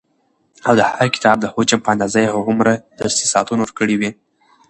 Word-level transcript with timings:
او 0.67 0.73
د 0.79 0.81
هر 0.97 1.07
کتاب 1.15 1.37
د 1.41 1.45
حجم 1.53 1.79
په 1.83 1.89
اندازه 1.93 2.19
يي 2.23 2.29
هغومره 2.35 2.73
درسي 2.99 3.25
ساعتونه 3.33 3.61
ورکړي 3.63 3.95
وي، 3.97 4.11